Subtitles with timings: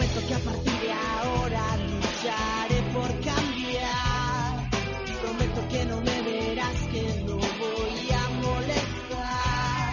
[0.00, 4.70] Prometo que a partir de ahora lucharé por cambiar.
[5.20, 9.90] Prometo que no me verás, que no voy a molestar.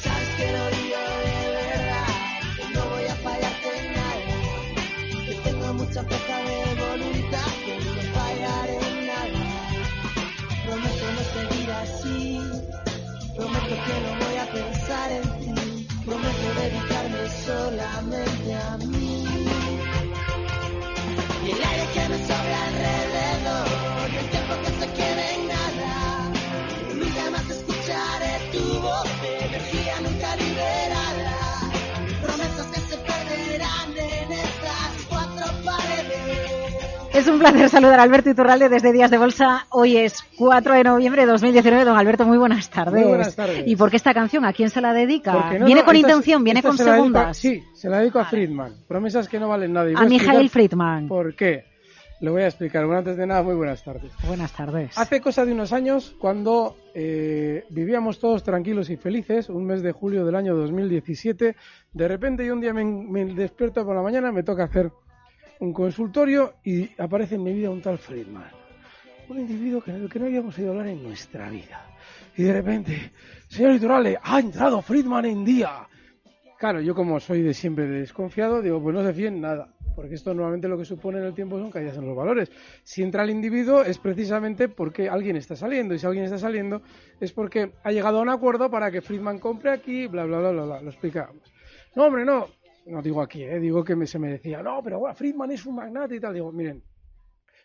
[0.00, 2.14] Sabes que lo digo de verdad,
[2.56, 4.34] que no voy a fallarte en nada.
[5.26, 9.42] Que tengo mucha fuerza de voluntad, que no fallaré en nada.
[10.66, 12.40] Prometo no seguir así.
[13.34, 15.86] Prometo que no voy a pensar en ti.
[16.04, 18.85] Prometo dedicarme solamente a mí.
[37.16, 39.66] Es un placer saludar a Alberto Iturralde desde Días de Bolsa.
[39.70, 41.86] Hoy es 4 de noviembre de 2019.
[41.86, 43.00] Don Alberto, muy buenas tardes.
[43.00, 43.62] Muy buenas tardes.
[43.66, 44.44] ¿Y por qué esta canción?
[44.44, 45.32] ¿A quién se la dedica?
[45.32, 46.44] No, ¿Viene no, con esta- intención?
[46.44, 47.36] ¿Viene con se dedico segundas?
[47.38, 48.74] sí, se la dedico a Friedman.
[48.86, 49.90] Promesas que no valen nada.
[49.90, 51.08] Y A Mijael Friedman.
[51.08, 51.64] ¿Por qué?
[52.20, 52.84] Lo voy a explicar.
[52.84, 54.12] Bueno, antes de nada, muy buenas tardes.
[54.26, 54.96] Buenas tardes.
[54.98, 59.92] Hace cosa de unos años, cuando eh, vivíamos todos tranquilos y felices, un mes de
[59.92, 61.56] julio del año 2017,
[61.94, 64.90] de repente yo un día me, me despierto por la mañana, me toca hacer
[65.60, 68.50] un consultorio y aparece en mi vida un tal Friedman.
[69.28, 71.84] Un individuo que, que no habíamos oído hablar en nuestra vida.
[72.36, 73.12] Y de repente,
[73.48, 75.88] señor Iturralde, ha entrado Friedman en día.
[76.58, 80.32] Claro, yo como soy de siempre desconfiado, digo, pues no se fíen nada, porque esto
[80.32, 82.50] normalmente lo que supone en el tiempo son caídas en los valores.
[82.82, 86.80] Si entra el individuo es precisamente porque alguien está saliendo, y si alguien está saliendo
[87.20, 90.50] es porque ha llegado a un acuerdo para que Friedman compre aquí, bla, bla, bla,
[90.50, 90.82] bla, bla.
[90.82, 91.42] lo explicábamos.
[91.94, 92.48] No, hombre, no,
[92.86, 93.58] no digo aquí, ¿eh?
[93.58, 96.34] digo que me, se me decía, no, pero Friedman es un magnate y tal.
[96.34, 96.82] Digo, miren,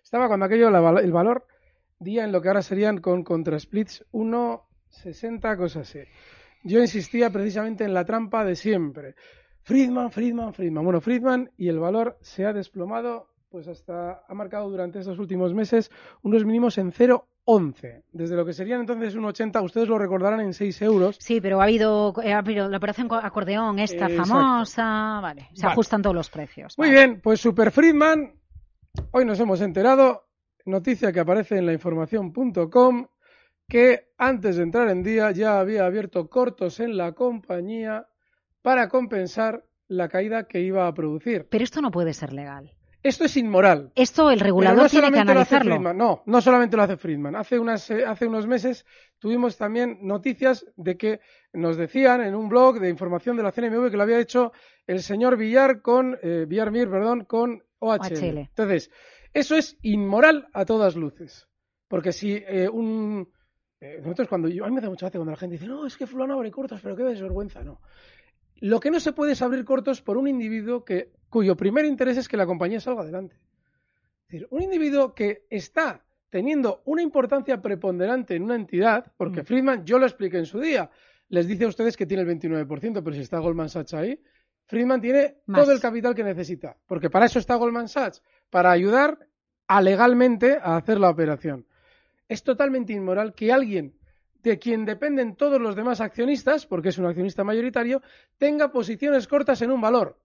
[0.03, 0.67] estaba cuando aquello,
[0.99, 1.45] el valor
[1.99, 5.99] día en lo que ahora serían con contrasplits 1,60, cosas así.
[6.63, 9.15] Yo insistía precisamente en la trampa de siempre.
[9.63, 10.83] Friedman, Friedman, Friedman.
[10.83, 15.53] Bueno, Friedman y el valor se ha desplomado, pues hasta ha marcado durante estos últimos
[15.53, 15.91] meses
[16.23, 16.91] unos mínimos en
[17.45, 18.03] 0,11.
[18.11, 21.17] Desde lo que serían entonces un 80, ustedes lo recordarán en 6 euros.
[21.19, 25.19] Sí, pero ha habido, eh, ha habido la operación co- acordeón, esta famosa.
[25.21, 25.73] Vale, se Vale.
[25.73, 26.77] ajustan todos los precios.
[26.77, 26.99] Muy Vale.
[26.99, 28.33] bien, pues Super Friedman,
[29.11, 30.27] hoy nos hemos enterado,
[30.65, 33.07] noticia que aparece en la información.com,
[33.67, 38.07] que antes de entrar en día ya había abierto cortos en la compañía
[38.61, 41.47] para compensar la caída que iba a producir.
[41.49, 42.71] Pero esto no puede ser legal.
[43.03, 43.91] Esto es inmoral.
[43.95, 45.75] Esto el regulador no tiene que solamente lo hace analizarlo.
[45.75, 47.35] Friedman, no, no solamente lo hace Friedman.
[47.35, 48.85] Hace, unas, eh, hace unos meses
[49.17, 51.19] tuvimos también noticias de que
[51.53, 54.51] nos decían en un blog de información de la CNMV que lo había hecho
[54.85, 58.13] el señor Villar con, eh, Villar Mir, perdón, con OHL.
[58.13, 58.37] OHL.
[58.37, 58.91] Entonces,
[59.33, 61.47] eso es inmoral a todas luces.
[61.87, 63.27] Porque si eh, un...
[63.79, 64.47] eh, nosotros cuando...
[64.47, 66.35] Yo, a mí me da mucha gracia cuando la gente dice, no, es que fulano
[66.35, 67.81] abre cortos, pero qué desvergüenza, no.
[68.61, 72.17] Lo que no se puede es abrir cortos por un individuo que, cuyo primer interés
[72.17, 73.35] es que la compañía salga adelante.
[74.27, 79.45] Es decir, un individuo que está teniendo una importancia preponderante en una entidad, porque Mm.
[79.45, 80.89] Friedman, yo lo expliqué en su día,
[81.27, 84.21] les dice a ustedes que tiene el 29%, pero si está Goldman Sachs ahí,
[84.67, 85.63] Friedman tiene Más.
[85.63, 89.17] todo el capital que necesita, porque para eso está Goldman Sachs, para ayudar
[89.67, 91.65] a legalmente a hacer la operación.
[92.29, 93.97] Es totalmente inmoral que alguien
[94.43, 98.01] de quien dependen todos los demás accionistas, porque es un accionista mayoritario,
[98.37, 100.19] tenga posiciones cortas en un valor.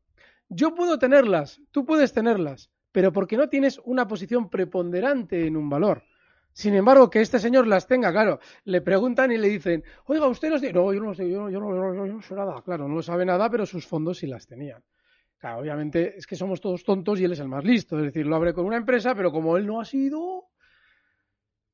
[0.49, 5.69] Yo puedo tenerlas, tú puedes tenerlas, pero porque no tienes una posición preponderante en un
[5.69, 6.05] valor.
[6.53, 10.49] Sin embargo, que este señor las tenga, claro, le preguntan y le dicen, oiga, usted.
[10.73, 12.63] No, yo no sé, yo no, yo no- yo no sé nada.
[12.63, 14.83] Claro, no lo sabe nada, pero sus fondos sí las tenían.
[15.39, 17.99] Claro, obviamente es que somos todos tontos y él es el más listo.
[17.99, 20.47] Es decir, lo abre con una empresa, pero como él no ha sido.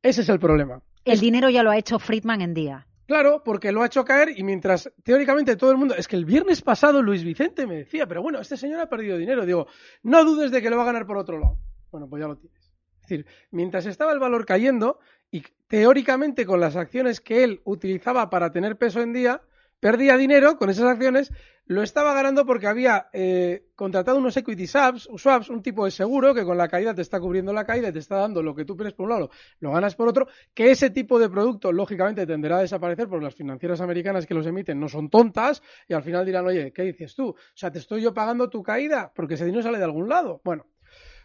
[0.02, 0.82] Ese es el problema.
[1.04, 2.86] El dinero ya lo ha hecho Friedman en día.
[3.06, 5.94] Claro, porque lo ha hecho caer y mientras teóricamente todo el mundo.
[5.96, 9.18] Es que el viernes pasado Luis Vicente me decía, pero bueno, este señor ha perdido
[9.18, 9.44] dinero.
[9.44, 9.66] Digo,
[10.02, 11.58] no dudes de que lo va a ganar por otro lado.
[11.90, 12.58] Bueno, pues ya lo tienes.
[12.62, 15.00] Es decir, mientras estaba el valor cayendo
[15.30, 19.42] y teóricamente con las acciones que él utilizaba para tener peso en día,
[19.82, 21.32] perdía dinero con esas acciones,
[21.66, 25.08] lo estaba ganando porque había eh, contratado unos equity swaps,
[25.50, 27.98] un tipo de seguro que con la caída te está cubriendo la caída y te
[27.98, 30.90] está dando lo que tú pierdes por un lado, lo ganas por otro, que ese
[30.90, 34.88] tipo de producto lógicamente tenderá a desaparecer porque las financieras americanas que los emiten no
[34.88, 37.30] son tontas y al final dirán, oye, ¿qué dices tú?
[37.30, 40.40] O sea, te estoy yo pagando tu caída porque ese dinero sale de algún lado.
[40.44, 40.66] Bueno,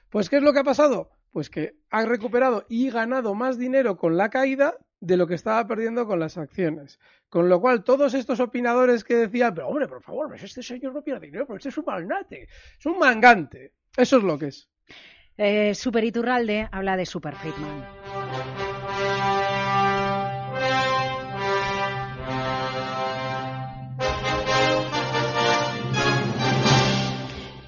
[0.10, 1.12] pues ¿qué es lo que ha pasado?
[1.30, 5.66] Pues que ha recuperado y ganado más dinero con la caída de lo que estaba
[5.68, 7.00] perdiendo con las acciones.
[7.30, 10.94] Con lo cual, todos estos opinadores que decían, pero hombre, por favor, pues este señor
[10.94, 12.48] no pierde dinero, porque este es un magnate,
[12.80, 13.74] es un mangante.
[13.96, 14.70] Eso es lo que es.
[15.38, 17.86] Eh, Super Iturralde habla de Super Friedman.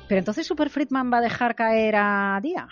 [0.08, 2.68] Pero entonces Super Friedman va a dejar caer a Día.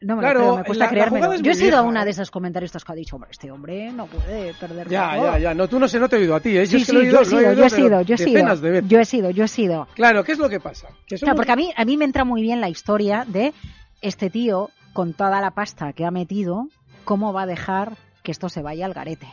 [0.00, 1.34] No me Claro, lo creo, me cuesta creérmelo.
[1.36, 4.06] Yo he sido vieja, una de esos comentaristas que ha dicho, hombre, este hombre no
[4.06, 5.32] puede perder Ya, dinero".
[5.32, 5.54] ya, ya.
[5.54, 6.66] No, tú no sé, no te he oído a ti, ¿eh?
[6.66, 8.80] Sí, que sí, lo he yo he sido, yo he sido, yo he sido.
[8.86, 9.88] Yo he sido, yo he sido.
[9.94, 10.88] Claro, ¿qué es lo que pasa?
[11.06, 13.54] Que porque a mí, a mí me entra muy bien la historia de
[14.02, 16.68] este tío, con toda la pasta que ha metido,
[17.04, 19.28] cómo va a dejar que esto se vaya al garete.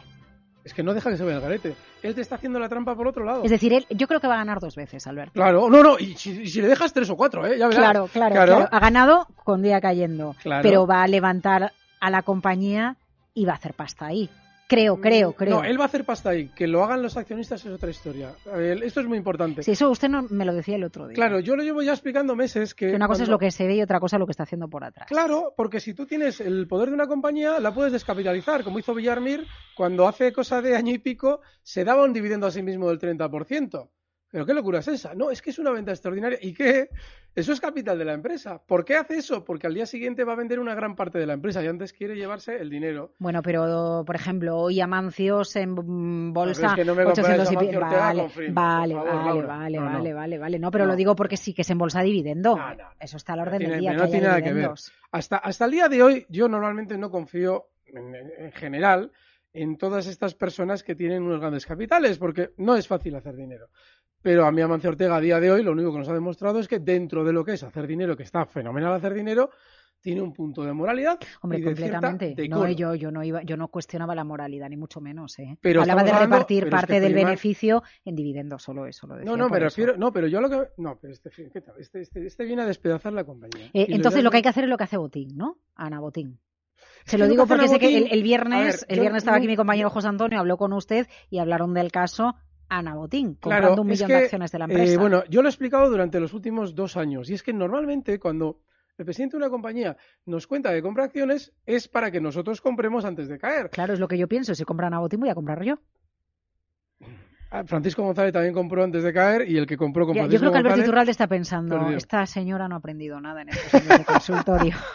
[0.63, 1.75] Es que no deja que se vea el garete.
[2.01, 3.43] Él te está haciendo la trampa por otro lado.
[3.43, 5.33] Es decir, él, yo creo que va a ganar dos veces, Alberto.
[5.33, 7.57] Claro, no, no, y si, le dejas tres o cuatro, ¿eh?
[7.57, 7.83] Ya verás.
[7.83, 8.69] Claro, claro, claro.
[8.71, 10.63] Ha ganado con día cayendo, Claro.
[10.63, 12.95] pero va a levantar a la compañía
[13.33, 14.29] y va a hacer pasta ahí.
[14.73, 15.57] Creo, creo, creo.
[15.57, 16.49] No, él va a hacer pasta ahí.
[16.49, 18.33] Que lo hagan los accionistas es otra historia.
[18.83, 19.61] Esto es muy importante.
[19.61, 21.15] Sí, eso usted no me lo decía el otro día.
[21.15, 22.89] Claro, yo lo llevo ya explicando meses que...
[22.89, 24.67] Que una cosa es lo que se ve y otra cosa lo que está haciendo
[24.67, 25.07] por atrás.
[25.07, 28.95] Claro, porque si tú tienes el poder de una compañía, la puedes descapitalizar, como hizo
[28.95, 32.89] Villarmir cuando hace cosa de año y pico se daba un dividendo a sí mismo
[32.89, 33.89] del 30%.
[34.33, 35.13] Pero qué locura es esa.
[35.13, 36.39] No, es que es una venta extraordinaria.
[36.41, 36.89] ¿Y qué?
[37.35, 38.59] Eso es capital de la empresa.
[38.65, 39.45] ¿Por qué hace eso?
[39.45, 41.93] Porque al día siguiente va a vender una gran parte de la empresa y antes
[41.93, 43.13] quiere llevarse el dinero.
[43.19, 47.51] Bueno, pero por ejemplo, hoy Amancios en mm, bolsa es que no me compares 800
[47.51, 49.91] y Amancio Vale, vale, favor, vale, vale, No, no.
[49.99, 50.57] vale, vale, vale.
[50.59, 52.57] No, pero lo digo porque sí que es en bolsa dividendo.
[52.99, 53.93] Eso está a la No orden tiene- del día.
[53.93, 54.71] no que tiene nada que ver.
[55.11, 59.11] Hasta, hasta el día de hoy, yo normalmente no confío en, en general
[59.53, 63.67] en todas estas personas que tienen unos grandes capitales, porque no es fácil hacer dinero.
[64.23, 66.59] Pero a mí Amancio Ortega a día de hoy lo único que nos ha demostrado
[66.59, 69.51] es que dentro de lo que es hacer dinero, que está fenomenal hacer dinero,
[69.99, 72.47] tiene un punto de moralidad Hombre, y de cierta completamente.
[72.49, 75.37] No, yo, yo no iba, yo no cuestionaba la moralidad ni mucho menos.
[75.39, 75.57] ¿eh?
[75.61, 79.15] Pero Hablaba de hablando- repartir es parte que del beneficio en dividendos, solo eso lo
[79.15, 79.29] decía.
[79.31, 81.29] No, no, me refiero, no, pero yo lo que, no, pero este.
[81.53, 83.67] Este, este, este viene a despedazar la compañía.
[83.73, 85.57] Eh, entonces lo que hay que hacer es lo que hace Botín, ¿no?
[85.75, 86.39] Ana Botín.
[87.05, 89.55] Se lo digo porque sé que el, viernes, ver, el yo viernes estaba aquí mi
[89.55, 92.35] compañero José Antonio, habló con usted y hablaron del caso
[92.69, 94.93] Ana Botín, comprando Claro, un es millón que, de acciones de la empresa.
[94.93, 98.19] eh, bueno, yo lo he explicado durante los últimos dos años y es que normalmente
[98.19, 98.61] cuando
[98.97, 103.05] el presidente de una compañía nos cuenta que compra acciones es para que nosotros compremos
[103.05, 103.69] antes de caer.
[103.69, 104.53] Claro, es lo que yo pienso.
[104.55, 105.79] Si compran a Botín, voy a comprar yo.
[107.51, 110.41] Ah, Francisco González también compró antes de caer y el que compró con yo Francisco
[110.41, 111.97] creo que Alberto Iturralde está pensando, perdió.
[111.97, 114.75] esta señora no ha aprendido nada en estos años de consultorio.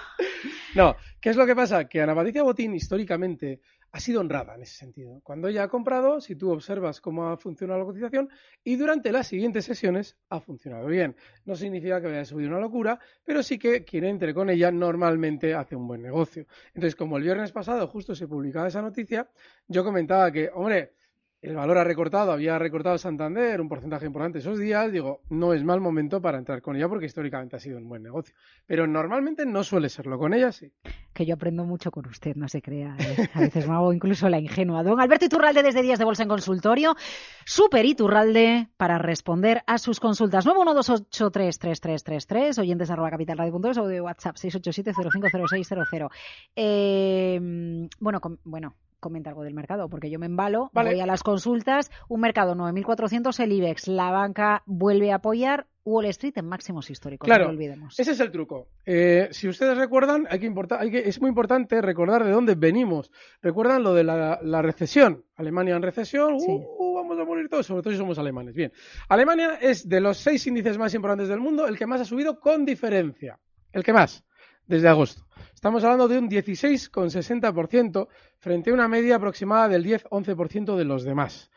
[0.75, 1.89] No, ¿qué es lo que pasa?
[1.89, 3.63] Que Ana Patricia Botín históricamente
[3.93, 5.21] ha sido honrada en ese sentido.
[5.23, 8.29] Cuando ella ha comprado, si tú observas cómo ha funcionado la cotización
[8.63, 11.17] y durante las siguientes sesiones ha funcionado bien.
[11.45, 14.71] No significa que vaya a subir una locura, pero sí que quien entre con ella
[14.71, 16.47] normalmente hace un buen negocio.
[16.69, 19.29] Entonces, como el viernes pasado justo se publicaba esa noticia,
[19.67, 20.98] yo comentaba que, hombre,
[21.41, 25.63] el valor ha recortado, había recortado Santander un porcentaje importante esos días, digo, no es
[25.63, 28.35] mal momento para entrar con ella porque históricamente ha sido un buen negocio.
[28.67, 30.73] Pero normalmente no suele serlo, con ella sí.
[31.15, 32.97] Que yo aprendo mucho con usted, no se crea.
[32.99, 33.29] ¿eh?
[33.35, 34.83] A veces me hago incluso la ingenua.
[34.83, 36.97] Don Alberto Iturralde desde Días de Bolsa en Consultorio.
[37.47, 40.45] Super Iturralde para responder a sus consultas.
[40.47, 46.09] 912833333, oyentes arroba capitalradio.es o de WhatsApp 687050600.
[46.57, 50.91] Eh, bueno, com- bueno, comenta algo del mercado, porque yo me embalo, Vale.
[50.91, 56.05] voy a las consultas, un mercado 9.400, el IBEX, la banca vuelve a apoyar, Wall
[56.07, 57.99] Street en máximos históricos, Claro, no lo olvidemos.
[57.99, 58.69] Ese es el truco.
[58.85, 62.57] Eh, si ustedes recuerdan, hay que importar, hay que, es muy importante recordar de dónde
[62.57, 63.11] venimos.
[63.41, 65.25] Recuerdan lo de la, la recesión.
[65.37, 66.51] Alemania en recesión, uh, Sí.
[66.51, 68.55] uh, vamos a morir todos, sobre todo si somos alemanes.
[68.55, 68.71] Bien,
[69.09, 72.39] Alemania es de los seis índices más importantes del mundo el que más ha subido
[72.39, 73.39] con diferencia.
[73.73, 74.25] El que más,
[74.69, 75.27] desde agosto.
[75.55, 78.07] Estamos hablando de un 16,60%
[78.39, 81.51] frente a una media aproximada del 10-11% de los demás.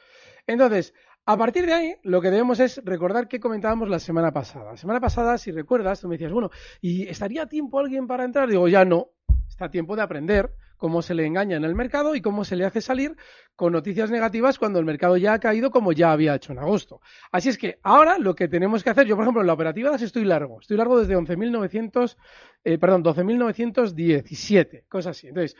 [0.48, 4.72] Entonces, a partir de ahí, lo que debemos es recordar qué comentábamos la semana pasada.
[4.72, 6.50] La semana pasada, si recuerdas, tú me decías, bueno,
[6.82, 8.50] ¿y estaría tiempo alguien para entrar?
[8.50, 9.12] Digo, ya no.
[9.48, 12.65] Está tiempo de aprender cómo se le engaña en el mercado y cómo se le
[12.65, 13.15] hace salir
[13.55, 17.01] con noticias negativas cuando el mercado ya ha caído como ya había hecho en agosto.
[17.31, 19.91] Así es que ahora lo que tenemos que hacer, yo por ejemplo en la operativa
[19.91, 22.17] las estoy largo, estoy largo desde 11.900,
[22.63, 25.27] eh, perdón, 12.917, cosas así.
[25.27, 25.55] Entonces,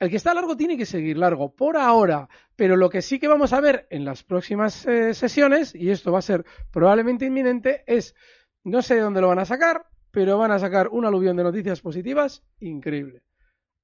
[0.00, 2.28] El que está largo tiene que seguir largo, por ahora.
[2.56, 6.10] Pero lo que sí que vamos a ver en las próximas eh, sesiones, y esto
[6.10, 8.16] va a ser probablemente inminente, es,
[8.64, 11.44] no sé de dónde lo van a sacar, pero van a sacar un aluvión de
[11.44, 13.23] noticias positivas increíble.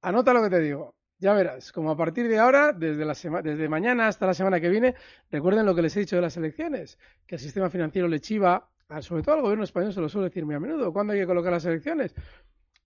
[0.01, 0.95] Anota lo que te digo.
[1.19, 4.69] Ya verás, como a partir de ahora, desde, la desde mañana hasta la semana que
[4.69, 4.95] viene,
[5.29, 8.67] recuerden lo que les he dicho de las elecciones, que el sistema financiero le chiva,
[9.01, 11.27] sobre todo al gobierno español se lo suele decir muy a menudo, ¿cuándo hay que
[11.27, 12.15] colocar las elecciones?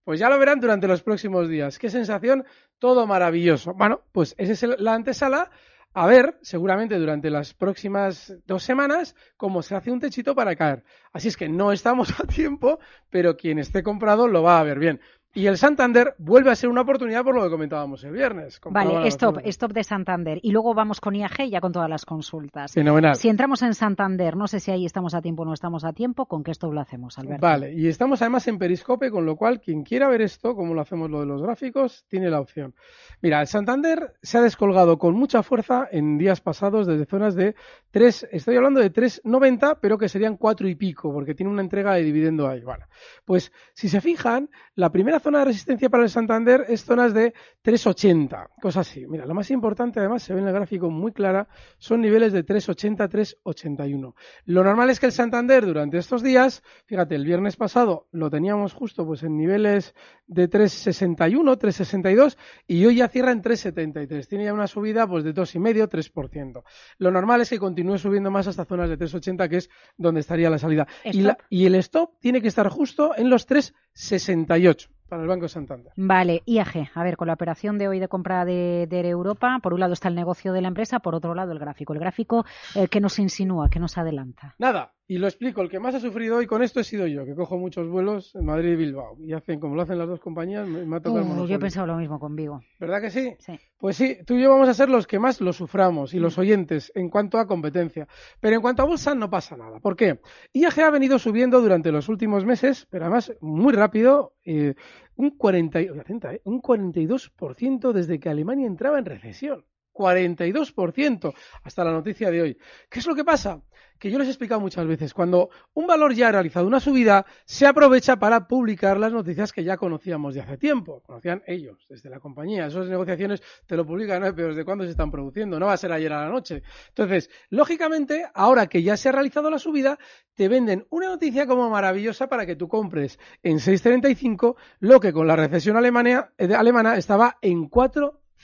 [0.04, 1.80] Pues ya lo verán durante los próximos días.
[1.80, 2.46] Qué sensación,
[2.78, 3.74] todo maravilloso.
[3.74, 5.50] Bueno, pues esa es la antesala.
[5.94, 10.84] A ver, seguramente durante las próximas dos semanas, cómo se hace un techito para caer.
[11.14, 12.80] Así es que no estamos a tiempo,
[13.10, 15.00] pero quien esté comprado lo va a ver bien.
[15.36, 18.62] Y el Santander vuelve a ser una oportunidad por lo que comentábamos el viernes.
[18.70, 20.40] Vale, stop, stop de Santander.
[20.42, 22.72] Y luego vamos con IAG ya con todas las consultas.
[22.72, 23.18] Fenomenal.
[23.18, 25.92] Si entramos en Santander, no sé si ahí estamos a tiempo o no estamos a
[25.92, 27.46] tiempo, ¿con qué stop lo hacemos, Alberto?
[27.46, 30.80] Vale, y estamos además en Periscope, con lo cual quien quiera ver esto, como lo
[30.80, 32.74] hacemos lo de los gráficos, tiene la opción.
[33.22, 37.56] Mira, el Santander se ha descolgado con mucha fuerza en días pasados desde zonas de
[37.92, 41.94] 3, estoy hablando de 3,90, pero que serían 4 y pico, porque tiene una entrega
[41.96, 42.62] de dividendo ahí.
[42.62, 42.86] Bueno,
[43.26, 47.34] pues si se fijan, la primera zona de resistencia para el Santander es zonas de
[47.64, 49.06] 3,80, cosas así.
[49.08, 51.48] Mira, lo más importante además se ve en el gráfico muy clara,
[51.80, 54.14] son niveles de 3,80, 3,81.
[54.46, 58.74] Lo normal es que el Santander durante estos días, fíjate, el viernes pasado lo teníamos
[58.74, 59.96] justo pues en niveles
[60.28, 64.28] de 3,61, 3,62 y hoy ya cierra en 3,73.
[64.28, 66.64] Tiene ya una subida pues de 2,5, 3%.
[67.00, 70.50] Lo normal es que continúe subiendo más hasta zonas de 3,80 que es donde estaría
[70.52, 70.88] la salida.
[71.04, 75.48] Y, la- y el stop tiene que estar justo en los 3,68 para el Banco
[75.48, 75.92] Santander.
[75.96, 76.90] Vale, IAG.
[76.94, 79.94] A ver, con la operación de hoy de compra de, de Europa, por un lado
[79.94, 81.94] está el negocio de la empresa, por otro lado el gráfico.
[81.94, 82.46] El gráfico
[82.76, 84.56] eh, que nos insinúa, que nos adelanta.
[84.58, 87.26] Nada, y lo explico, el que más ha sufrido hoy con esto he sido yo,
[87.26, 89.18] que cojo muchos vuelos en Madrid y Bilbao.
[89.20, 91.60] Y hacen como lo hacen las dos compañías, me, me ha tocado Uh, yo he
[91.60, 92.62] pensado lo mismo con Vigo.
[92.80, 93.36] ¿Verdad que sí?
[93.40, 93.60] Sí.
[93.78, 96.38] Pues sí, tú y yo vamos a ser los que más lo suframos y los
[96.40, 98.08] oyentes en cuanto a competencia.
[98.40, 99.80] Pero en cuanto a bolsa no pasa nada.
[99.80, 100.20] ¿Por qué?
[100.54, 104.74] IAG ha venido subiendo durante los últimos meses, pero además muy rápido, eh,
[105.18, 109.66] un, 40, y- atenta, eh, un 42% desde que Alemania entraba en recesión.
[109.96, 111.34] 42%
[111.64, 112.58] hasta la noticia de hoy.
[112.90, 113.62] ¿Qué es lo que pasa?
[113.98, 117.26] Que yo les he explicado muchas veces, cuando un valor ya ha realizado una subida,
[117.46, 121.02] se aprovecha para publicar las noticias que ya conocíamos de hace tiempo.
[121.06, 122.66] Conocían ellos, desde la compañía.
[122.68, 124.36] Esas negociaciones te lo publican, ¿no?
[124.36, 125.58] pero ¿desde cuándo se están produciendo?
[125.60, 126.62] No va a ser ayer a la noche.
[126.90, 129.98] Entonces, lógicamente, ahora que ya se ha realizado la subida,
[130.34, 135.26] te venden una noticia como maravillosa para que tú compres en 6.35 lo que con
[135.26, 137.70] la recesión alemania, eh, alemana estaba en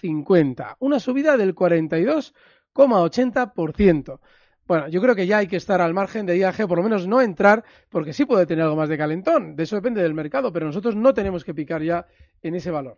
[0.02, 0.78] 4.50.
[0.80, 4.20] Una subida del 42,80%.
[4.68, 7.06] Bueno, yo creo que ya hay que estar al margen de IAG, por lo menos
[7.08, 9.56] no entrar, porque sí puede tener algo más de calentón.
[9.56, 12.08] De eso depende del mercado, pero nosotros no tenemos que picar ya
[12.42, 12.98] en ese valor.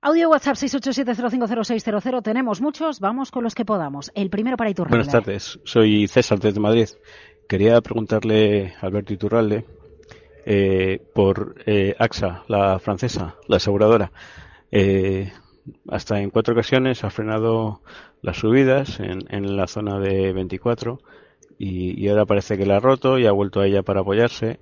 [0.00, 2.22] Audio WhatsApp 687050600.
[2.22, 4.10] Tenemos muchos, vamos con los que podamos.
[4.14, 4.96] El primero para Iturralde.
[4.96, 6.88] Buenas tardes, soy César desde Madrid.
[7.48, 9.64] Quería preguntarle a Alberto Iturralde
[10.44, 14.12] eh, por eh, AXA, la francesa, la aseguradora.
[14.70, 15.32] Eh,
[15.88, 17.82] hasta en cuatro ocasiones ha frenado
[18.22, 21.00] las subidas en, en la zona de 24
[21.58, 24.60] y, y ahora parece que la ha roto y ha vuelto a ella para apoyarse.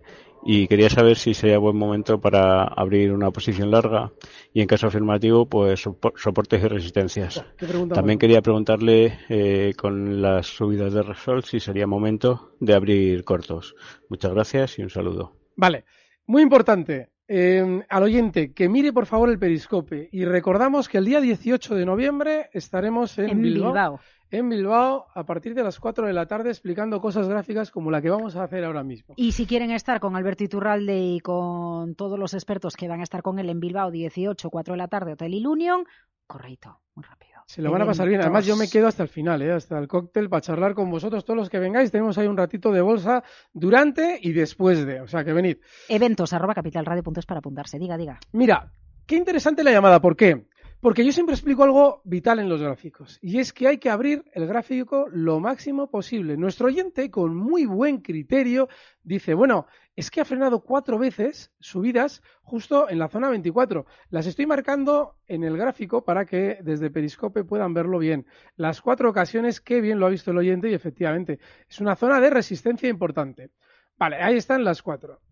[0.49, 4.13] Y quería saber si sería buen momento para abrir una posición larga
[4.55, 7.45] y en caso afirmativo, pues sopor- soportes y resistencias.
[7.59, 12.75] ¿Qué pregunta También quería preguntarle eh, con las subidas de Resol si sería momento de
[12.75, 13.75] abrir cortos.
[14.09, 15.33] Muchas gracias y un saludo.
[15.57, 15.85] Vale,
[16.27, 17.11] muy importante.
[17.29, 21.75] Eh, al oyente que mire por favor el periscope y recordamos que el día 18
[21.75, 23.99] de noviembre estaremos en, En Bilbao.
[24.31, 28.01] en Bilbao a partir de las 4 de la tarde explicando cosas gráficas como la
[28.01, 29.15] que vamos a hacer ahora mismo.
[29.17, 33.05] Y si quieren estar con Alberto Iturralde y con todos los expertos que van a
[33.05, 35.85] estar con él en Bilbao 18, 4 de la tarde, Hotel Ilunion,
[36.27, 37.36] correcto, muy rápido.
[37.47, 38.21] Se lo van a pasar bien.
[38.21, 39.53] Además, yo me quedo hasta el final, ¿eh?
[39.53, 41.93] hasta el cóctel, para charlar con vosotros, todos los que vengáis.
[41.93, 43.23] Tenemos ahí un ratito de bolsa
[43.53, 45.01] durante y después de.
[45.01, 45.59] O sea, que venid.
[45.89, 47.79] Eventos, arroba capitalradio.es para apuntarse.
[47.79, 48.19] Diga, diga.
[48.33, 48.73] Mira,
[49.07, 50.01] qué interesante la llamada.
[50.01, 50.47] ¿Por qué?
[50.81, 53.19] Porque yo siempre explico algo vital en los gráficos.
[53.23, 56.37] Y es que hay que abrir el gráfico lo máximo posible.
[56.37, 58.69] Nuestro oyente, con muy buen criterio,
[59.03, 59.67] dice, bueno,
[59.97, 63.87] es que ha frenado cuatro veces subidas justo en la zona 24.
[64.11, 68.27] Las estoy marcando en el gráfico para que desde Periscope puedan verlo bien.
[68.57, 72.21] Las cuatro ocasiones, qué bien lo ha visto el oyente y efectivamente es una zona
[72.21, 73.51] de resistencia importante.
[73.97, 75.23] Vale, ahí están las cuatro.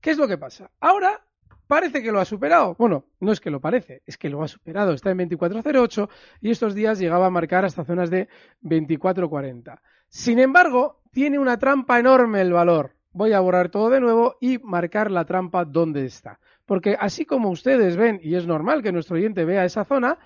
[0.00, 0.70] ¿Qué es lo que pasa?
[0.80, 1.22] Ahora
[1.66, 2.74] parece que lo ha superado.
[2.78, 4.92] Bueno, no es que lo parece, es que lo ha superado.
[4.92, 6.08] Está en 24.08
[6.40, 8.28] y estos días llegaba a marcar hasta zonas de
[8.62, 9.80] 24.40.
[10.08, 12.96] Sin embargo, tiene una trampa enorme el valor.
[13.12, 16.40] Voy a borrar todo de nuevo y marcar la trampa donde está.
[16.66, 20.18] Porque así como ustedes ven, y es normal que nuestro oyente vea esa zona,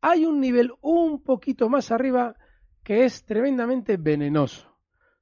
[0.00, 2.36] hay un nivel un poquito más arriba
[2.84, 4.76] que es tremendamente venenoso.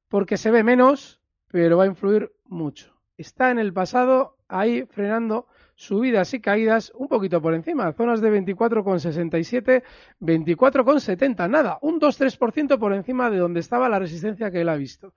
[0.08, 2.94] Porque se ve menos, pero va a influir mucho.
[3.16, 8.30] Está en el pasado ahí frenando subidas y caídas un poquito por encima, zonas de
[8.30, 9.82] 24,67,
[10.20, 15.12] 24,70, nada, un 2-3% por encima de donde estaba la resistencia que él ha visto.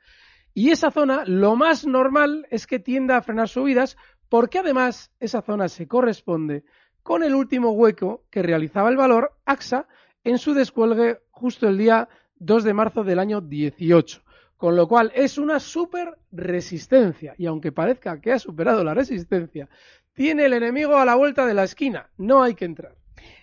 [0.53, 5.41] Y esa zona, lo más normal es que tienda a frenar subidas, porque además esa
[5.41, 6.63] zona se corresponde
[7.01, 9.87] con el último hueco que realizaba el valor AXA
[10.23, 14.21] en su descuelgue justo el día 2 de marzo del año 18.
[14.59, 17.33] Con lo cual es una super resistencia.
[17.37, 19.69] Y aunque parezca que ha superado la resistencia,
[20.11, 22.09] tiene el enemigo a la vuelta de la esquina.
[22.17, 22.98] No hay que entrar.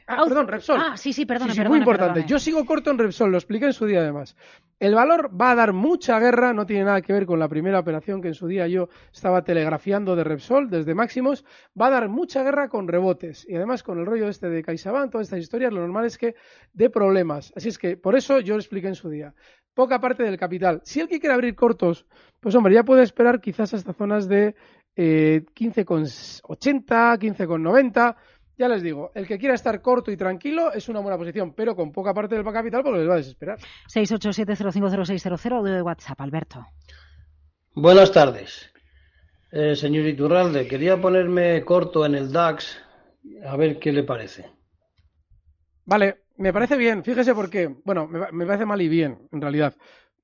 [0.08, 0.80] Ah, perdón, Repsol.
[0.80, 2.24] Ah, sí, sí, perdona, Sí, sí, muy importante.
[2.26, 4.36] Yo sigo corto en Repsol, lo expliqué en su día además.
[4.78, 7.80] El valor va a dar mucha guerra, no tiene nada que ver con la primera
[7.80, 11.44] operación que en su día yo estaba telegrafiando de Repsol desde máximos.
[11.80, 15.10] Va a dar mucha guerra con rebotes y además con el rollo este de CaixaBank,
[15.10, 16.36] todas estas historias, lo normal es que
[16.72, 17.52] dé problemas.
[17.56, 19.34] Así es que por eso yo lo expliqué en su día.
[19.74, 20.80] Poca parte del capital.
[20.84, 22.06] Si el que quiere abrir cortos,
[22.38, 24.54] pues hombre, ya puede esperar quizás hasta zonas de
[24.94, 28.16] eh, 15,80, 15,90.
[28.58, 31.76] Ya les digo, el que quiera estar corto y tranquilo es una buena posición, pero
[31.76, 33.58] con poca parte del capital porque les va a desesperar.
[33.92, 36.66] 687050600 de WhatsApp, Alberto.
[37.74, 38.72] Buenas tardes.
[39.52, 42.82] Eh, señor Iturralde, quería ponerme corto en el DAX,
[43.44, 44.50] a ver qué le parece.
[45.84, 47.68] Vale, me parece bien, fíjese por qué.
[47.84, 49.74] Bueno, me, me parece mal y bien, en realidad.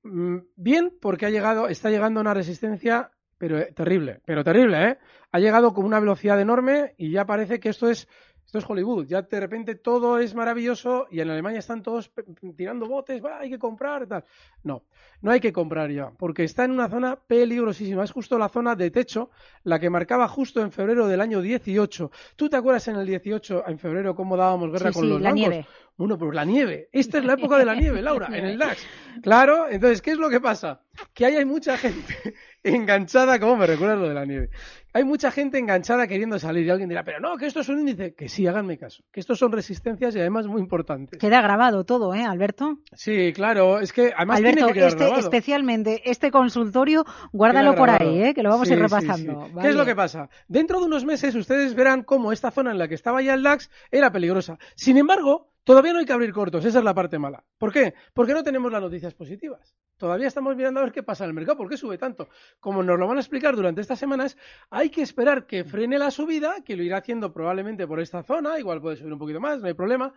[0.03, 3.11] Mm, Bien porque ha llegado, está llegando a una resistencia,
[3.43, 4.97] pero eh, terrible, pero terrible, ¿eh?
[5.33, 8.07] Ha llegado con una velocidad enorme y ya parece que esto es,
[8.45, 9.05] esto es Hollywood.
[9.05, 12.09] Ya de repente todo es maravilloso y en Alemania están todos
[12.55, 14.23] tirando botes, va, hay que comprar, tal.
[14.63, 14.83] No,
[15.23, 18.03] no hay que comprar ya, porque está en una zona peligrosísima.
[18.03, 19.31] Es justo la zona de techo,
[19.63, 22.11] la que marcaba justo en febrero del año 18.
[22.35, 25.21] ¿Tú te acuerdas en el 18, en febrero, cómo dábamos guerra Sí, con sí, los
[25.21, 25.39] la bancos?
[25.49, 25.65] nieve.
[25.95, 26.89] Bueno, pues la nieve.
[26.91, 28.85] Esta es la época de la nieve, Laura, en el DAX.
[29.21, 30.81] Claro, entonces, ¿qué es lo que pasa?
[31.13, 34.49] Que ahí hay mucha gente enganchada, como me recuerdas lo de la nieve.
[34.95, 37.79] Hay mucha gente enganchada queriendo salir y alguien dirá, pero no, que esto es un
[37.79, 38.13] índice.
[38.13, 39.03] Que sí, háganme caso.
[39.11, 41.19] Que estos son resistencias y además muy importantes.
[41.19, 42.79] Queda grabado todo, ¿eh, Alberto?
[42.93, 47.89] Sí, claro, es que además Alberto, tiene que quedar este, especialmente este consultorio, guárdalo por
[47.89, 48.33] ahí, ¿eh?
[48.33, 49.45] que lo vamos a ir sí, repasando.
[49.45, 49.51] sí.
[49.53, 49.61] Vale.
[49.61, 50.29] ¿Qué es lo que pasa?
[50.47, 53.43] Dentro de unos meses ustedes verán cómo esta zona en la que estaba ya el
[53.43, 54.57] DAX era peligrosa.
[54.75, 57.43] Sin embargo, todavía no hay que abrir cortos, esa es la parte mala.
[57.57, 57.93] ¿Por qué?
[58.13, 59.75] Porque no tenemos las noticias positivas.
[59.97, 62.27] Todavía estamos mirando a ver qué pasa en el mercado, por qué sube tanto.
[62.59, 64.37] Como nos lo van a explicar durante estas semanas,
[64.69, 68.59] hay que esperar que frene la subida, que lo irá haciendo probablemente por esta zona,
[68.59, 70.13] igual puede subir un poquito más, no hay problema.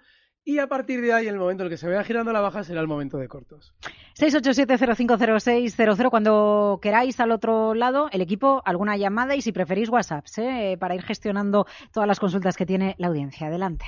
[0.49, 2.63] Y a partir de ahí, el momento en el que se vaya girando la baja
[2.63, 3.75] será el momento de cortos.
[4.17, 6.09] 687-050600.
[6.09, 10.77] Cuando queráis al otro lado, el equipo, alguna llamada y si preferís WhatsApps, ¿eh?
[10.79, 13.49] para ir gestionando todas las consultas que tiene la audiencia.
[13.49, 13.87] Adelante.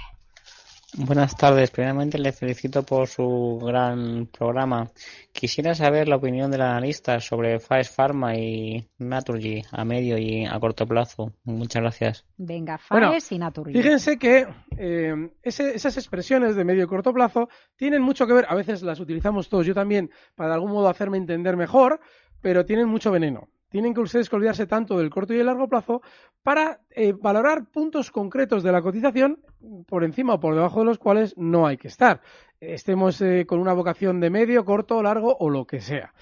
[0.96, 1.70] Buenas tardes.
[1.70, 4.90] Primeramente le felicito por su gran programa.
[5.32, 10.58] Quisiera saber la opinión del analista sobre Faes Pharma y Naturgy a medio y a
[10.58, 11.34] corto plazo.
[11.44, 12.24] Muchas gracias.
[12.38, 13.72] Venga, Bueno, Faes y Naturgy.
[13.74, 14.46] Fíjense que
[14.78, 18.82] eh, ese- esas expresiones de medio y corto plazo tienen mucho que ver, a veces
[18.82, 22.00] las utilizamos todos, yo también, para de algún modo hacerme entender mejor,
[22.40, 23.50] pero tienen mucho veneno.
[23.68, 26.00] Tienen que ustedes que olvidarse tanto del corto y el largo plazo
[26.42, 29.40] para eh, valorar puntos concretos de la cotización
[29.86, 32.22] por encima o por debajo de los cuales no hay que estar.
[32.60, 36.14] Estemos eh, con una vocación de medio, corto, largo o lo que sea.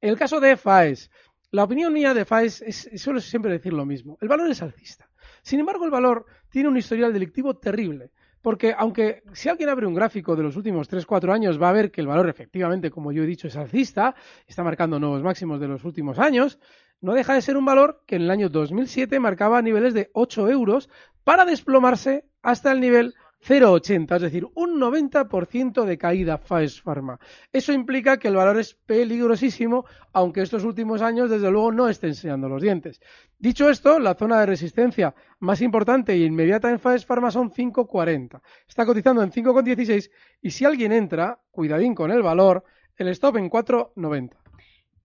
[0.00, 1.10] El caso de FAES.
[1.52, 4.16] La opinión mía de FAES es, suelo siempre decir lo mismo.
[4.20, 5.08] El valor es alcista.
[5.42, 8.10] Sin embargo, el valor tiene un historial delictivo terrible.
[8.42, 11.90] Porque aunque si alguien abre un gráfico de los últimos 3-4 años va a ver
[11.90, 14.14] que el valor efectivamente, como yo he dicho, es alcista,
[14.46, 16.58] está marcando nuevos máximos de los últimos años,
[17.00, 20.48] no deja de ser un valor que en el año 2007 marcaba niveles de 8
[20.50, 20.88] euros
[21.24, 27.18] para desplomarse hasta el nivel 0,80, es decir, un 90% de caída Faes Pharma.
[27.52, 32.08] Eso implica que el valor es peligrosísimo, aunque estos últimos años, desde luego, no esté
[32.08, 33.00] enseñando los dientes.
[33.38, 38.42] Dicho esto, la zona de resistencia más importante e inmediata en Faes Pharma son 5,40.
[38.68, 40.10] Está cotizando en 5,16
[40.42, 42.64] y si alguien entra, cuidadín con el valor,
[42.96, 44.32] el stop en 4,90.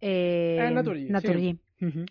[0.01, 1.60] Eh, Eh, Naturgy, Naturgy.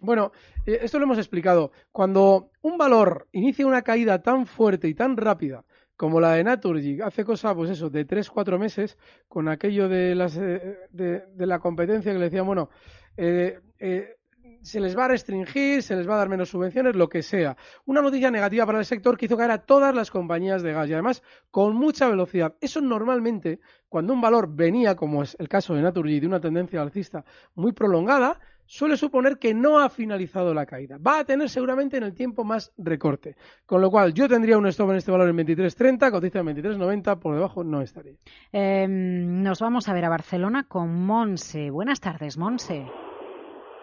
[0.00, 0.33] Bueno,
[0.66, 1.72] eh, esto lo hemos explicado.
[1.90, 5.64] Cuando un valor inicia una caída tan fuerte y tan rápida
[5.96, 8.98] como la de Naturgy, hace cosa, pues eso, de 3-4 meses,
[9.29, 12.68] con aquello de, las, eh, de, la competencia que le decían, bueno,
[13.16, 14.16] eh, eh,
[14.62, 17.57] se les va a restringir, se les va a dar menos subvenciones, lo que sea.
[17.85, 20.88] Una noticia negativa para el sector que hizo caer a todas las compañías de gas
[20.88, 22.55] y además con mucha velocidad.
[22.61, 26.81] Eso normalmente, cuando un valor venía, como es el caso de Naturgy, de una tendencia
[26.81, 27.24] alcista
[27.55, 30.96] muy prolongada, suele suponer que no ha finalizado la caída.
[30.98, 33.37] Va a tener seguramente en el tiempo más recorte.
[33.66, 37.18] Con lo cual, yo tendría un stop en este valor en 23.30, cotiza en 23.90,
[37.18, 38.14] por debajo no estaría.
[38.53, 41.70] Eh, nos vamos a ver a Barcelona con Monse.
[41.70, 42.87] Buenas tardes, Monse.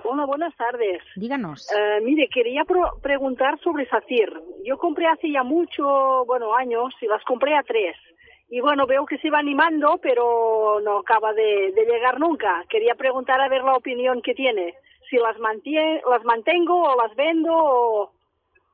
[0.03, 1.01] Hola, buenas tardes.
[1.15, 1.69] Díganos.
[1.71, 4.33] Eh, mire, quería pro- preguntar sobre SACIR.
[4.65, 7.95] Yo compré hace ya mucho, bueno, años, y las compré a tres.
[8.53, 12.65] Y bueno, veo que se va animando, pero no acaba de, de llegar nunca.
[12.69, 14.75] Quería preguntar a ver la opinión que tiene.
[15.09, 18.11] Si las, mantie- las mantengo o las vendo o,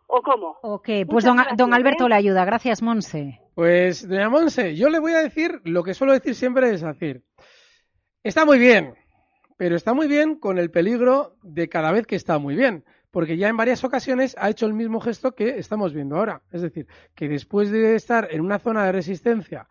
[0.07, 0.57] o cómo.
[0.63, 2.09] Ok, pues don, gracias, don Alberto ¿eh?
[2.09, 2.43] le ayuda.
[2.43, 3.39] Gracias, Monse.
[3.53, 7.21] Pues, doña Monse, yo le voy a decir lo que suelo decir siempre es decir,
[8.23, 8.95] está muy bien,
[9.57, 12.83] pero está muy bien con el peligro de cada vez que está muy bien,
[13.17, 16.43] porque ya en varias ocasiones ha hecho el mismo gesto que estamos viendo ahora.
[16.51, 19.67] Es decir, que después de estar en una zona de resistencia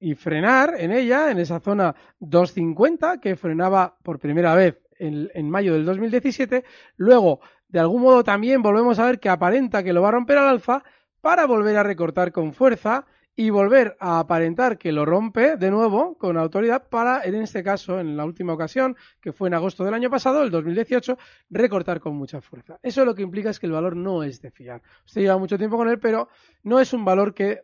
[0.00, 5.74] y frenar en ella, en esa zona 250, que frenaba por primera vez en, mayo
[5.74, 6.64] del 2017,
[6.96, 10.38] luego, de algún modo también volvemos a ver que aparenta que lo va a romper
[10.38, 10.82] al alza
[11.20, 13.04] para volver a recortar con fuerza
[13.36, 18.00] y volver a aparentar que lo rompe de nuevo con autoridad para, en este caso,
[18.00, 21.18] en la última ocasión, que fue en agosto del año pasado, el 2018,
[21.50, 22.78] recortar con mucha fuerza.
[22.82, 24.80] Eso lo que implica es que el valor no es de fiar.
[25.04, 26.30] Usted lleva mucho tiempo con él, pero
[26.62, 27.60] no es un valor que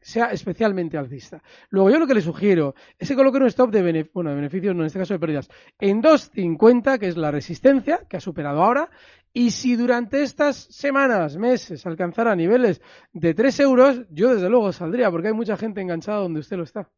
[0.00, 1.42] sea especialmente alcista.
[1.68, 4.74] Luego, yo lo que le sugiero es que coloque un stop de, bueno, de beneficios,
[4.74, 8.62] no en este caso de pérdidas, en 2.50, que es la resistencia que ha superado
[8.62, 8.90] ahora,
[9.32, 12.80] y si durante estas semanas, meses, alcanzara niveles
[13.12, 16.64] de 3 euros, yo desde luego saldría, porque hay mucha gente enganchada donde usted lo
[16.64, 16.90] está.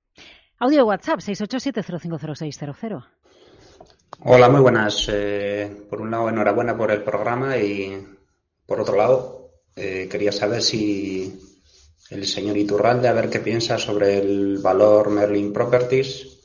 [0.59, 3.05] Audio de WhatsApp 687050600.
[4.21, 5.09] Hola, muy buenas.
[5.13, 8.07] Eh, por un lado, enhorabuena por el programa y
[8.67, 11.39] por otro lado, eh, quería saber si
[12.11, 16.44] el señor Iturralde, a ver qué piensa sobre el valor Merlin Properties.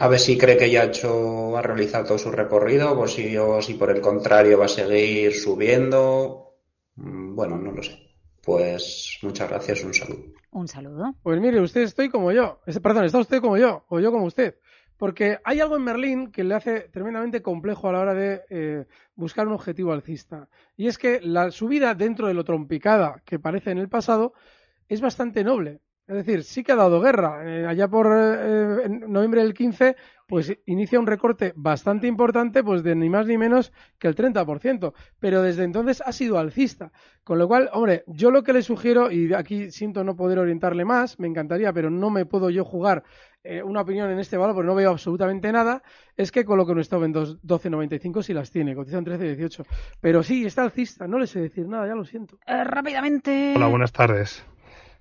[0.00, 3.36] A ver si cree que ya ha hecho, ha realizado todo su recorrido o si,
[3.36, 6.54] o si por el contrario va a seguir subiendo.
[6.96, 7.98] Mm, Bueno, no lo sé.
[8.42, 10.24] Pues muchas gracias, un saludo.
[10.52, 11.14] Un saludo.
[11.22, 12.60] Pues mire, usted estoy como yo.
[12.66, 14.56] Es- Perdón, está usted como yo, o yo como usted.
[14.96, 18.86] Porque hay algo en Merlín que le hace tremendamente complejo a la hora de eh,
[19.14, 20.48] buscar un objetivo alcista.
[20.76, 24.32] Y es que la subida dentro de lo trompicada que parece en el pasado
[24.88, 25.80] es bastante noble.
[26.08, 27.42] Es decir, sí que ha dado guerra.
[27.46, 29.94] Eh, allá por eh, en noviembre del 15,
[30.26, 34.94] pues inicia un recorte bastante importante, pues de ni más ni menos que el 30%.
[35.20, 36.92] Pero desde entonces ha sido alcista.
[37.24, 40.86] Con lo cual, hombre, yo lo que le sugiero, y aquí siento no poder orientarle
[40.86, 43.02] más, me encantaría, pero no me puedo yo jugar
[43.44, 45.82] eh, una opinión en este valor porque no veo absolutamente nada,
[46.16, 49.64] es que coloque un stop en dos- 12.95 si las tiene, cotizan 13.18.
[50.00, 52.38] Pero sí, está alcista, no le sé decir nada, ya lo siento.
[52.46, 53.52] Eh, rápidamente.
[53.56, 54.42] Hola, buenas tardes.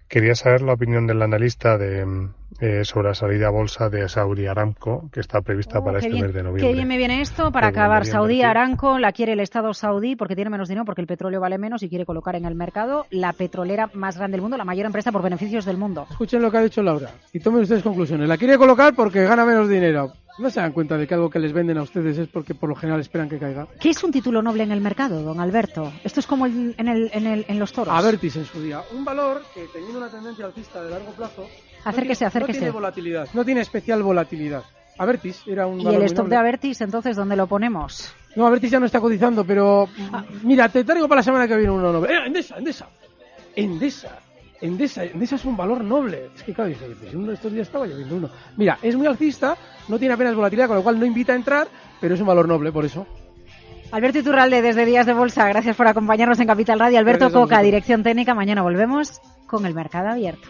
[0.07, 2.29] Quería saber la opinión del analista de, mm,
[2.61, 6.05] eh, sobre la salida a bolsa de Saudi Aramco, que está prevista Oh, para qué
[6.07, 6.73] este bien, mes de qué noviembre.
[6.73, 8.05] bien me viene esto para acabar.
[8.05, 8.45] Saudí invertir.
[8.57, 11.83] Aramco la quiere el Estado saudí porque tiene menos dinero, porque el petróleo vale menos
[11.83, 15.11] y quiere colocar en el mercado la petrolera más grande del mundo, la mayor empresa
[15.11, 16.07] por beneficios del mundo.
[16.09, 18.29] Escuchen lo que ha dicho Laura y tomen ustedes conclusiones.
[18.29, 20.13] La quiere colocar porque gana menos dinero.
[20.37, 22.69] No se dan cuenta de que algo que les venden a ustedes es porque por
[22.69, 23.67] lo general esperan que caiga.
[23.79, 25.91] ¿Qué es un título noble en el mercado, don Alberto?
[26.03, 27.93] Esto es como en, el- en el- en los toros.
[27.93, 28.81] Avertis en su día.
[28.95, 31.41] Un valor que teniendo una tendencia alcista de largo plazo.
[31.41, 32.59] no Acérquese, tiene- acérquese.
[32.59, 33.27] No tiene volatilidad.
[33.33, 34.63] No tiene especial volatilidad.
[34.99, 36.29] Avertis era un ¿Y valor el noble.
[36.29, 38.13] de Avertis, entonces, dónde lo ponemos?
[38.35, 40.23] No, Avertis ya no está cotizando, pero Ah.
[40.43, 42.13] mira, te traigo para la semana que viene uno noble.
[42.13, 42.87] ¡Eh, Endesa, Endesa!
[43.55, 44.19] Endesa.
[44.61, 46.29] Endesa, Endesa es un valor noble.
[46.35, 48.29] Es que claro, dice, pues uno de estos días estaba lloviendo uno.
[48.55, 49.55] Mira, es muy alcista,
[49.87, 51.67] no tiene apenas volatilidad, con lo cual no invita a entrar,
[52.01, 53.05] pero es un valor noble, por eso.
[53.91, 56.99] Alberto Iturralde, desde Días de Bolsa, gracias por acompañarnos en Capital Radio.
[56.99, 58.33] Alberto Coca, dirección técnica.
[58.33, 60.49] Mañana volvemos con el mercado abierto.